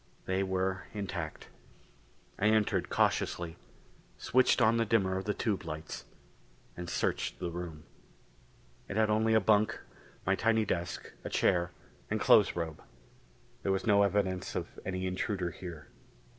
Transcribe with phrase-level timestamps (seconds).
[0.25, 1.49] They were intact.
[2.39, 3.55] I entered cautiously,
[4.17, 6.05] switched on the dimmer of the tube lights,
[6.75, 7.83] and searched the room.
[8.87, 9.79] It had only a bunk,
[10.25, 11.69] my tiny desk, a chair
[12.09, 12.81] and clothes robe.
[13.61, 15.89] There was no evidence of any intruder here.